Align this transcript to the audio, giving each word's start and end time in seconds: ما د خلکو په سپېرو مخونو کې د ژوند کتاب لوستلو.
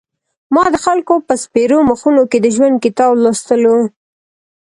ما 0.53 0.63
د 0.73 0.75
خلکو 0.85 1.13
په 1.27 1.33
سپېرو 1.43 1.79
مخونو 1.89 2.23
کې 2.31 2.37
د 2.41 2.47
ژوند 2.55 2.75
کتاب 2.85 3.11
لوستلو. 3.23 3.77